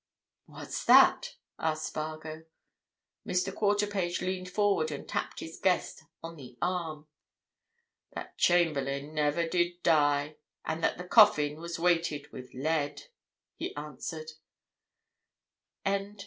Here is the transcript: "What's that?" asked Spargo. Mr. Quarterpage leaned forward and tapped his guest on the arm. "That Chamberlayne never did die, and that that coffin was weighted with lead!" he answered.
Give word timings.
"What's 0.47 0.83
that?" 0.85 1.35
asked 1.59 1.85
Spargo. 1.89 2.45
Mr. 3.23 3.53
Quarterpage 3.53 4.19
leaned 4.19 4.49
forward 4.49 4.89
and 4.89 5.07
tapped 5.07 5.41
his 5.41 5.59
guest 5.59 6.01
on 6.23 6.37
the 6.37 6.57
arm. 6.59 7.05
"That 8.13 8.35
Chamberlayne 8.35 9.13
never 9.13 9.47
did 9.47 9.83
die, 9.83 10.37
and 10.65 10.83
that 10.83 10.97
that 10.97 11.11
coffin 11.11 11.57
was 11.59 11.77
weighted 11.77 12.31
with 12.31 12.51
lead!" 12.51 13.09
he 13.55 13.75
answered. 13.75 14.31